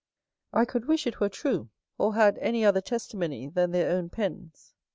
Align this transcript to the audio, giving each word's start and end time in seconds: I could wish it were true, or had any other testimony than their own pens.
I 0.51 0.65
could 0.65 0.85
wish 0.87 1.05
it 1.05 1.19
were 1.19 1.29
true, 1.29 1.69
or 1.99 2.15
had 2.15 2.39
any 2.39 2.65
other 2.65 2.81
testimony 2.81 3.49
than 3.49 3.69
their 3.69 3.91
own 3.95 4.09
pens. 4.09 4.73